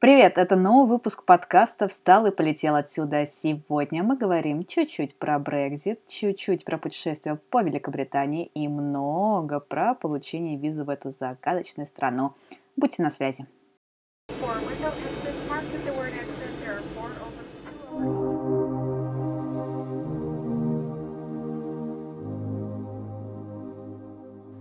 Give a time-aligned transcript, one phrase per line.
[0.00, 3.26] Привет, это новый выпуск подкаста «Встал и полетел отсюда».
[3.26, 10.56] Сегодня мы говорим чуть-чуть про Брекзит, чуть-чуть про путешествие по Великобритании и много про получение
[10.56, 12.34] визы в эту загадочную страну.
[12.76, 13.48] Будьте на связи.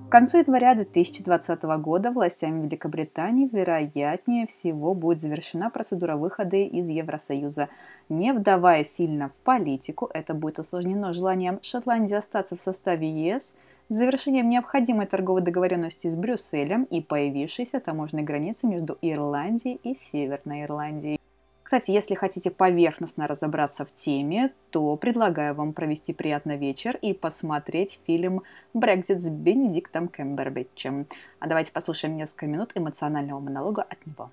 [0.08, 7.68] К концу января 2020 года властями Великобритании, вероятнее всего, будет завершена процедура выхода из Евросоюза.
[8.08, 13.52] Не вдавая сильно в политику, это будет осложнено желанием Шотландии остаться в составе ЕС,
[13.90, 21.20] завершением необходимой торговой договоренности с Брюсселем и появившейся таможенной границы между Ирландией и Северной Ирландией.
[21.68, 28.00] Кстати, если хотите поверхностно разобраться в теме, то предлагаю вам провести приятный вечер и посмотреть
[28.08, 28.44] фильм
[28.74, 31.08] «Брекзит» с Бенедиктом Кэмбербэтчем.
[31.40, 34.32] А давайте послушаем несколько минут эмоционального монолога от него.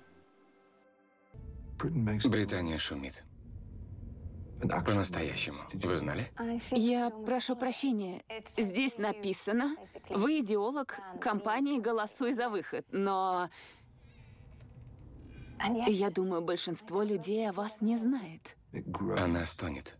[2.23, 3.25] Британия шумит.
[4.61, 5.57] По-настоящему.
[5.73, 6.31] Вы знали?
[6.71, 8.23] Я прошу прощения.
[8.47, 9.75] Здесь написано,
[10.07, 13.49] вы идеолог компании «Голосуй за выход», но
[15.87, 18.55] я думаю, большинство людей о вас не знает.
[19.17, 19.97] Она стонет.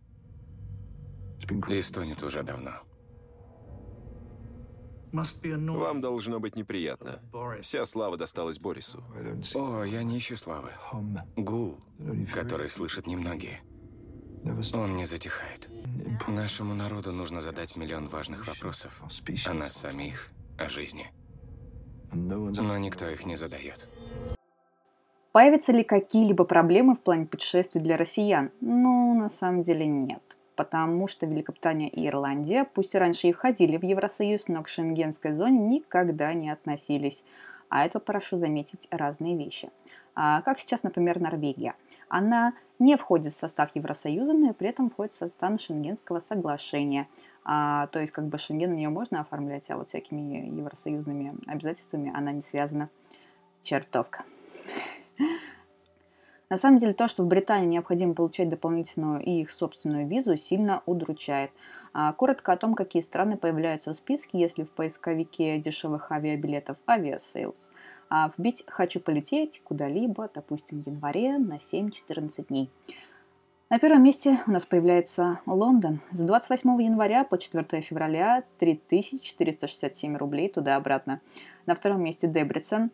[1.68, 2.72] И стонет уже давно.
[5.12, 7.20] Вам должно быть неприятно.
[7.62, 9.02] Вся слава досталась Борису.
[9.54, 10.70] О, я не ищу славы.
[11.36, 11.78] Гул,
[12.32, 13.60] который слышат немногие.
[14.74, 15.68] Он не затихает.
[16.28, 19.02] Нашему народу нужно задать миллион важных вопросов.
[19.46, 21.10] О нас самих, о жизни.
[22.12, 23.88] Но никто их не задает.
[25.36, 28.50] Появятся ли какие-либо проблемы в плане путешествий для россиян?
[28.62, 30.22] Ну, на самом деле нет.
[30.54, 35.34] Потому что Великобритания и Ирландия, пусть и раньше и входили в Евросоюз, но к шенгенской
[35.34, 37.22] зоне никогда не относились.
[37.68, 39.68] А это, прошу заметить, разные вещи.
[40.14, 41.74] А, как сейчас, например, Норвегия.
[42.08, 47.08] Она не входит в состав Евросоюза, но и при этом входит в состав Шенгенского соглашения.
[47.44, 52.10] А, то есть как бы Шенген на нее можно оформлять, а вот всякими евросоюзными обязательствами
[52.16, 52.88] она не связана.
[53.60, 54.24] Чертовка.
[56.48, 60.82] На самом деле то, что в Британии необходимо получать дополнительную и их собственную визу, сильно
[60.86, 61.50] удручает.
[61.92, 67.56] А, коротко о том, какие страны появляются в списке, если в поисковике дешевых авиабилетов Aviasales
[68.10, 72.70] а, вбить «хочу полететь куда-либо», допустим, в январе на 7-14 дней.
[73.68, 75.98] На первом месте у нас появляется Лондон.
[76.12, 81.20] С 28 января по 4 февраля 3467 рублей туда-обратно.
[81.66, 82.92] На втором месте Дебрицен,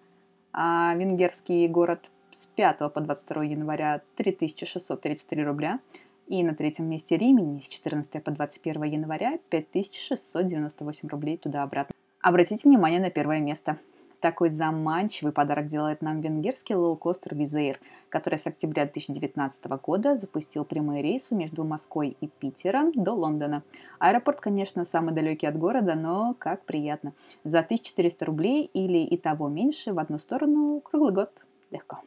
[0.53, 5.81] а венгерский город с 5 по 22 января 3633 рубля.
[6.29, 11.95] И на третьем месте Римени с 14 по 21 января 5698 рублей туда-обратно.
[12.21, 13.79] Обратите внимание на первое место.
[14.23, 21.03] Такой заманчивый подарок делает нам венгерский лоукостер Визейр, который с октября 2019 года запустил прямые
[21.03, 23.65] рейсы между Москвой и Питером до Лондона.
[23.99, 27.15] Аэропорт, конечно, самый далекий от города, но как приятно.
[27.43, 31.33] За 1400 рублей или и того меньше в одну сторону круглый год.
[31.73, 31.99] Легко.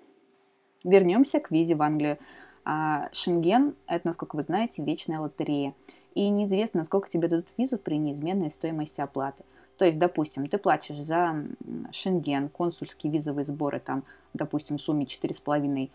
[0.85, 2.17] Вернемся к визе в Англию.
[2.63, 5.73] А Шенген– это, насколько вы знаете, вечная лотерея.
[6.13, 9.43] И неизвестно, насколько тебе дадут визу при неизменной стоимости оплаты.
[9.77, 11.45] То есть, допустим, ты платишь за
[11.91, 14.03] Шенген, консульские визовые сборы, там,
[14.33, 15.89] допустим, в сумме 4,5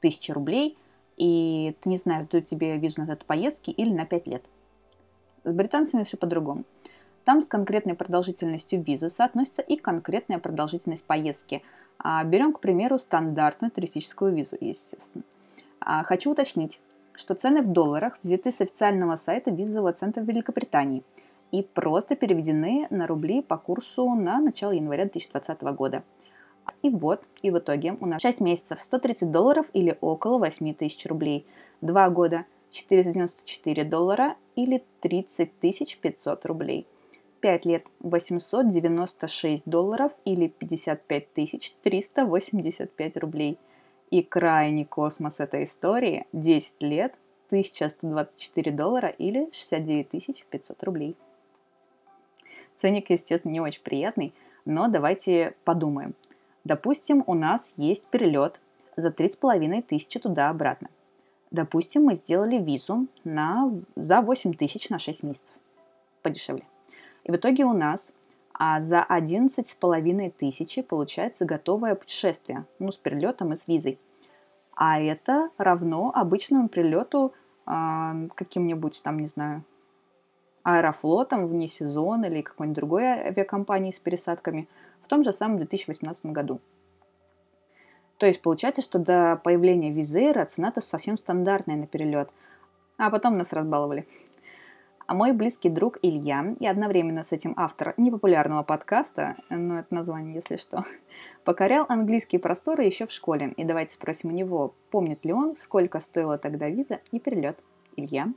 [0.00, 0.78] тысячи рублей,
[1.16, 4.42] и ты не знаешь, дают тебе визу на эту поездки или на 5 лет.
[5.44, 6.64] С британцами все по-другому.
[7.24, 11.62] Там с конкретной продолжительностью визы соотносится и конкретная продолжительность поездки–
[12.02, 15.22] а, берем, к примеру, стандартную туристическую визу, естественно.
[15.80, 16.80] А, хочу уточнить,
[17.14, 21.02] что цены в долларах взяты с официального сайта визового центра Великобритании
[21.52, 26.02] и просто переведены на рубли по курсу на начало января 2020 года.
[26.82, 31.04] И вот, и в итоге у нас 6 месяцев 130 долларов или около 8 тысяч
[31.06, 31.46] рублей.
[31.80, 35.50] 2 года 494 доллара или 30
[36.00, 36.86] 500 рублей–
[37.40, 41.32] 5 лет 896 долларов или 55
[41.82, 43.58] 385 рублей.
[44.10, 47.14] И крайний космос этой истории 10 лет
[47.48, 51.16] 1124 доллара или 69 500 рублей.
[52.80, 54.32] Ценник, честно, не очень приятный,
[54.64, 56.14] но давайте подумаем.
[56.64, 58.60] Допустим, у нас есть перелет
[58.96, 60.88] за 3,5 тысячи туда-обратно.
[61.50, 65.54] Допустим, мы сделали визу на, за 8 тысяч на 6 месяцев.
[66.22, 66.64] Подешевле.
[67.24, 68.12] И в итоге у нас
[68.62, 73.98] а за 11 с половиной тысячи получается готовое путешествие, ну, с перелетом и с визой.
[74.74, 77.32] А это равно обычному прилету
[77.64, 79.64] а, каким-нибудь там, не знаю,
[80.62, 84.68] аэрофлотом вне сезона или какой-нибудь другой авиакомпании с пересадками
[85.02, 86.60] в том же самом 2018 году.
[88.18, 92.28] То есть получается, что до появления Визейра цена-то совсем стандартная на перелет.
[92.98, 94.06] А потом нас разбаловали.
[95.06, 100.34] А мой близкий друг Илья и одновременно с этим автор непопулярного подкаста, ну это название,
[100.34, 100.84] если что,
[101.44, 103.54] покорял английские просторы еще в школе.
[103.56, 107.58] И давайте спросим у него, помнит ли он, сколько стоила тогда виза и перелет.
[107.96, 108.28] Илья?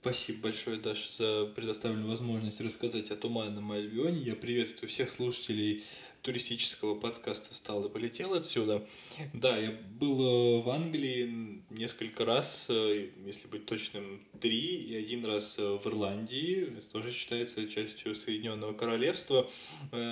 [0.00, 4.20] Спасибо большое, Даша, за предоставленную возможность рассказать о Туманном Альбионе.
[4.20, 5.84] Я приветствую всех слушателей
[6.22, 8.86] туристического подкаста «Встал и полетел отсюда».
[9.32, 15.24] Да, я был э, в Англии несколько раз, э, если быть точным, три, и один
[15.24, 19.48] раз э, в Ирландии, это тоже считается частью Соединенного Королевства.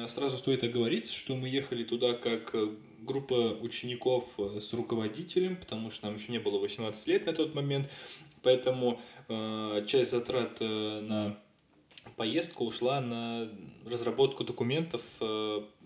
[0.09, 2.55] Сразу стоит оговориться, что мы ехали туда как
[3.01, 7.91] группа учеников с руководителем, потому что нам еще не было 18 лет на тот момент,
[8.45, 9.01] поэтому
[9.87, 11.37] часть затрат на
[12.17, 13.49] поездку ушла на
[13.87, 15.03] разработку документов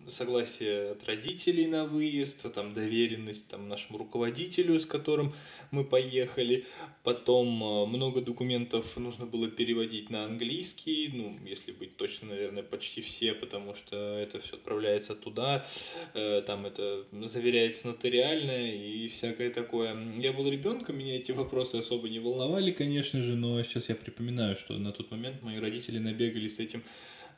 [0.06, 5.34] согласие от родителей на выезд, там доверенность там, нашему руководителю, с которым
[5.70, 6.64] мы поехали.
[7.02, 13.00] Потом э, много документов нужно было переводить на английский, ну, если быть точно, наверное, почти
[13.00, 15.66] все, потому что это все отправляется туда,
[16.14, 19.96] э, там это заверяется нотариально и всякое такое.
[20.18, 24.56] Я был ребенком, меня эти вопросы особо не волновали, конечно же, но сейчас я припоминаю,
[24.56, 26.82] что на тот момент мои родители набегали с этим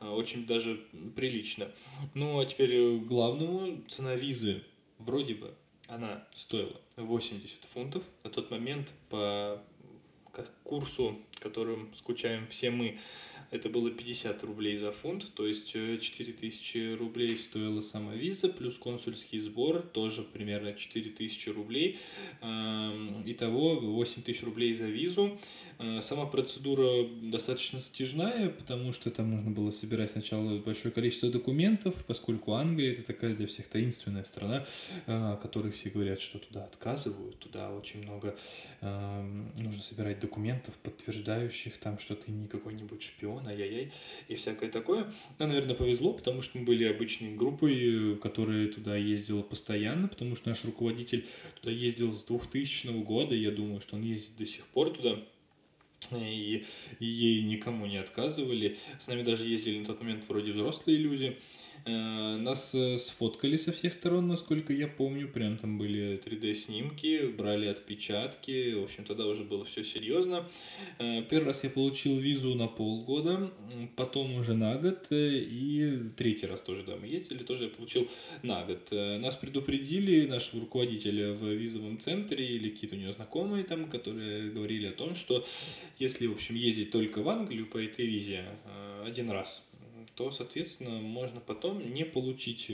[0.01, 0.83] очень даже
[1.15, 1.71] прилично.
[2.15, 4.63] Ну, а теперь э, главному цена визы
[4.99, 5.55] вроде бы
[5.87, 8.03] она стоила 80 фунтов.
[8.25, 9.63] На тот момент по
[10.63, 12.99] курсу, которым скучаем все мы,
[13.51, 18.79] это было 50 рублей за фунт, то есть 4000 э, рублей стоила сама виза, плюс
[18.79, 21.99] консульский сбор, тоже примерно 4000 рублей.
[22.43, 25.39] Эм, итого 8000 рублей за визу.
[25.79, 31.95] Э, сама процедура достаточно затяжная, потому что там нужно было собирать сначала большое количество документов,
[32.07, 34.65] поскольку Англия это такая для всех таинственная страна,
[35.07, 38.37] э, о которой все говорят, что туда отказывают, туда очень много
[38.81, 43.93] эм, нужно собирать документов, подтверждающих там, что ты не какой-нибудь шпион, миллион, ай-яй-яй,
[44.29, 45.13] и всякое такое.
[45.39, 50.49] Нам, наверное, повезло, потому что мы были обычной группой, которая туда ездила постоянно, потому что
[50.49, 51.27] наш руководитель
[51.61, 55.19] туда ездил с 2000 года, и я думаю, что он ездит до сих пор туда
[56.13, 56.65] и,
[56.99, 58.77] и ей никому не отказывали.
[58.99, 61.37] С нами даже ездили на тот момент вроде взрослые люди.
[61.87, 65.29] Э, нас э, сфоткали со всех сторон, насколько я помню.
[65.29, 68.75] Прям там были 3D-снимки, брали отпечатки.
[68.75, 70.49] В общем, тогда уже было все серьезно.
[70.99, 73.51] Э, первый раз я получил визу на полгода,
[73.97, 75.07] потом уже на год.
[75.11, 78.09] И третий раз тоже, да, мы ездили, тоже я получил
[78.43, 78.91] на год.
[78.91, 84.87] Нас предупредили, нашего руководителя в визовом центре или какие-то у него знакомые там, которые говорили
[84.87, 85.45] о том, что
[86.01, 88.45] если, в общем, ездить только в Англию по этой визе
[89.05, 89.65] один раз,
[90.21, 92.71] то, соответственно, можно потом не получить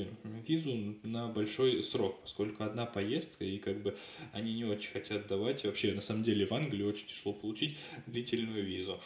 [0.48, 3.96] визу на большой срок, поскольку одна поездка, и как бы
[4.32, 5.64] они не очень хотят давать.
[5.64, 7.76] Вообще, на самом деле, в Англии очень тяжело получить
[8.08, 9.00] длительную визу.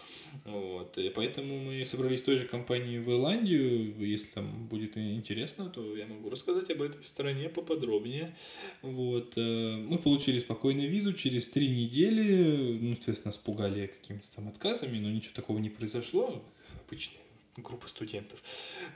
[0.46, 0.96] Вот.
[0.96, 3.94] И поэтому мы собрались в той же компании в Ирландию.
[3.98, 8.34] Если там будет интересно, то я могу рассказать об этой стране поподробнее.
[8.80, 9.34] Вот.
[9.36, 12.78] Э, мы получили спокойную визу через три недели.
[12.80, 16.42] Ну, естественно, спугали какими-то там отказами, но ничего такого не произошло.
[16.86, 17.19] Обычно
[17.56, 18.42] группа студентов.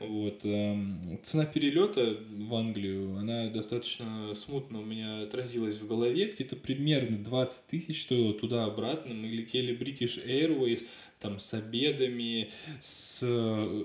[0.01, 0.45] Вот.
[0.45, 6.33] Эм, цена перелета в Англию, она достаточно смутно у меня отразилась в голове.
[6.33, 9.14] Где-то примерно 20 тысяч стоило туда-обратно.
[9.14, 10.87] Мы летели British Airways,
[11.21, 12.50] там с обедами,
[12.81, 13.85] с э,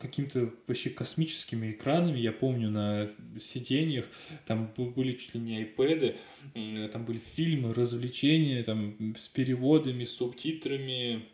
[0.00, 2.18] какими-то вообще космическими экранами.
[2.18, 3.10] Я помню на
[3.52, 4.06] сиденьях
[4.46, 6.16] там были чуть ли не iPad,
[6.88, 11.26] там были фильмы, развлечения, там с переводами, с субтитрами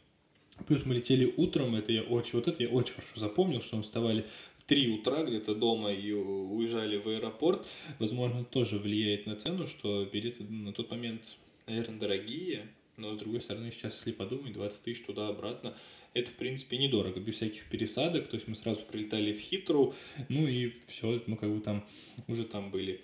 [0.67, 3.83] Плюс мы летели утром, это я очень, вот это я очень хорошо запомнил, что мы
[3.83, 4.25] вставали
[4.57, 7.67] в 3 утра где-то дома и уезжали в аэропорт.
[7.99, 11.23] Возможно, тоже влияет на цену, что билеты на тот момент,
[11.67, 15.77] наверное, дорогие, но с другой стороны, сейчас, если подумать, 20 тысяч туда-обратно,
[16.15, 18.29] это, в принципе, недорого, без всяких пересадок.
[18.29, 19.95] То есть мы сразу прилетали в Хитру,
[20.31, 21.87] ну и все, мы как бы там
[22.27, 23.03] уже там были.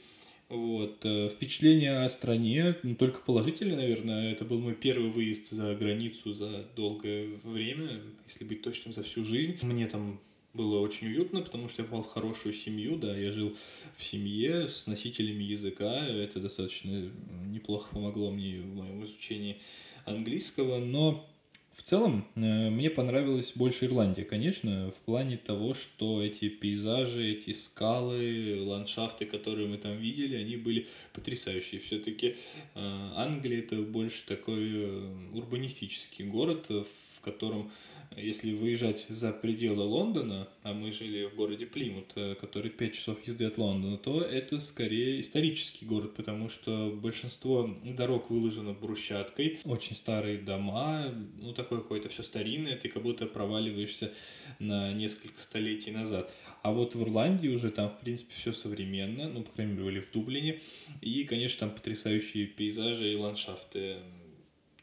[0.52, 0.98] Вот.
[1.04, 4.32] Э, впечатление о стране, ну, только положительное, наверное.
[4.32, 9.24] Это был мой первый выезд за границу за долгое время, если быть точным, за всю
[9.24, 9.56] жизнь.
[9.62, 10.20] Мне там
[10.52, 13.56] было очень уютно, потому что я попал в хорошую семью, да, я жил
[13.96, 17.10] в семье с носителями языка, это достаточно
[17.46, 19.56] неплохо помогло мне в моем изучении
[20.04, 21.26] английского, но
[21.76, 27.52] в целом, э, мне понравилась больше Ирландия, конечно, в плане того, что эти пейзажи, эти
[27.52, 31.80] скалы, ландшафты, которые мы там видели, они были потрясающие.
[31.80, 32.36] Все-таки
[32.74, 37.70] э, Англия это больше такой э, урбанистический город, в котором
[38.16, 43.26] если выезжать за пределы Лондона, а мы жили в городе Плимут, э, который 5 часов
[43.26, 49.96] езды от Лондона, то это скорее исторический город, потому что большинство дорог выложено брусчаткой, очень
[49.96, 54.12] старые дома, ну такое какое-то все старинное, ты как будто проваливаешься
[54.58, 56.32] на несколько столетий назад.
[56.62, 60.00] А вот в Ирландии уже там, в принципе, все современно, ну, по крайней мере, были
[60.00, 60.60] в Дублине,
[61.00, 63.96] и, конечно, там потрясающие пейзажи и ландшафты.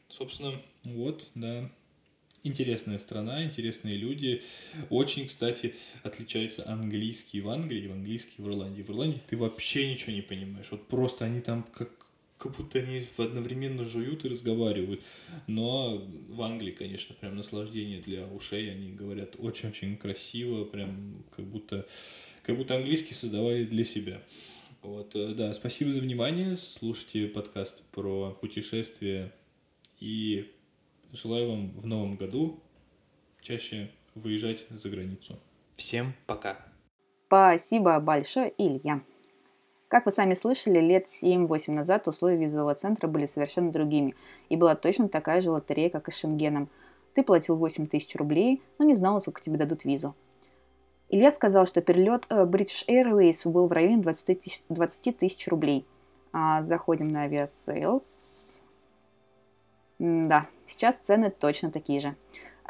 [0.08, 1.70] Собственно, вот, да,
[2.42, 4.42] интересная страна, интересные люди.
[4.88, 8.82] Очень, кстати, отличается английский в Англии и английский в Ирландии.
[8.82, 10.68] В Ирландии ты вообще ничего не понимаешь.
[10.70, 11.90] Вот просто они там как
[12.40, 15.02] как будто они одновременно жуют и разговаривают.
[15.46, 18.72] Но в Англии, конечно, прям наслаждение для ушей.
[18.72, 21.86] Они говорят очень-очень красиво, прям как будто,
[22.42, 24.22] как будто английский создавали для себя.
[24.82, 26.56] Вот, э, да, спасибо за внимание.
[26.56, 29.34] Слушайте подкаст про путешествия
[29.98, 30.50] и
[31.12, 32.60] Желаю вам в новом году
[33.40, 35.38] чаще выезжать за границу.
[35.76, 36.58] Всем пока.
[37.26, 39.02] Спасибо большое, Илья.
[39.88, 44.14] Как вы сами слышали, лет 7-8 назад условия визового центра были совершенно другими,
[44.48, 46.68] и была точно такая же лотерея, как и с Шенгеном.
[47.14, 50.14] Ты платил 8 тысяч рублей, но не знал, сколько тебе дадут визу.
[51.08, 55.84] Илья сказал, что перелет э, British Airways был в районе 20 тысяч, 20 тысяч рублей.
[56.32, 58.04] А заходим на Aviasales
[60.00, 62.16] да, сейчас цены точно такие же.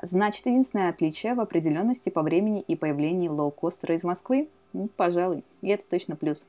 [0.02, 4.48] Значит, единственное отличие в определенности по времени и появлении лоукостера из Москвы?
[4.72, 6.44] Ну, пожалуй, и это точно плюс.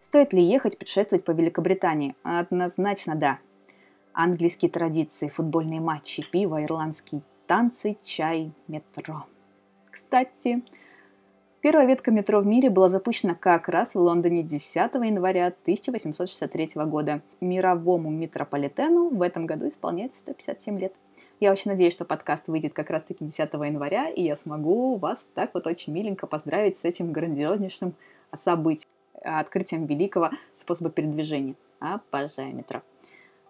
[0.00, 2.16] Стоит ли ехать путешествовать по Великобритании?
[2.24, 3.38] Однозначно да.
[4.12, 9.26] Английские традиции, футбольные матчи, пиво, ирландские танцы, чай, метро.
[9.88, 10.64] Кстати,
[11.64, 17.22] Первая ветка метро в мире была запущена как раз в Лондоне 10 января 1863 года.
[17.40, 20.92] Мировому метрополитену в этом году исполняется 157 лет.
[21.40, 25.54] Я очень надеюсь, что подкаст выйдет как раз-таки 10 января, и я смогу вас так
[25.54, 27.94] вот очень миленько поздравить с этим грандиознейшим
[28.36, 28.90] событием,
[29.22, 31.54] открытием великого способа передвижения.
[31.80, 32.82] Обожаю метро.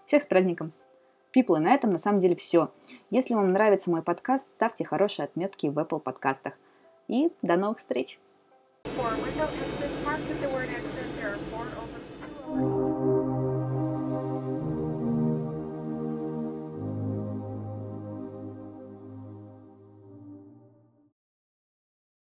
[0.07, 0.73] Всех с праздником!
[1.35, 2.71] People, и на этом на самом деле все.
[3.11, 6.53] Если вам нравится мой подкаст, ставьте хорошие отметки в Apple подкастах.
[7.09, 8.19] И до новых встреч!